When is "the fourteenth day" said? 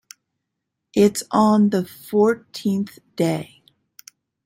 1.69-3.61